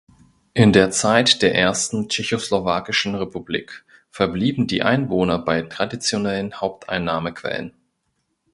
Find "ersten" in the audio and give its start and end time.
1.53-2.09